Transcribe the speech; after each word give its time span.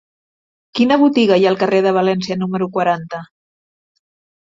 Quina 0.79 0.97
botiga 1.01 1.37
hi 1.43 1.47
ha 1.47 1.53
al 1.53 1.59
carrer 1.65 1.83
de 1.89 1.93
València 2.01 2.41
número 2.47 2.73
quaranta? 2.79 3.25